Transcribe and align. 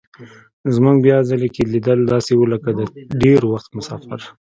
زموږ 0.75 0.95
بیا 1.05 1.17
ځلي 1.29 1.49
لیدل 1.73 1.99
داسې 2.13 2.31
وو 2.35 2.51
لکه 2.53 2.69
د 2.79 2.81
ډېر 3.21 3.41
وخت 3.51 3.69
مسافر. 3.77 4.19